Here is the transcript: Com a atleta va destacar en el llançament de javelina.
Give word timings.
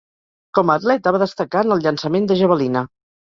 Com 0.59 0.71
a 0.71 0.75
atleta 0.81 1.13
va 1.15 1.19
destacar 1.23 1.61
en 1.67 1.75
el 1.77 1.85
llançament 1.85 2.27
de 2.33 2.39
javelina. 2.41 2.85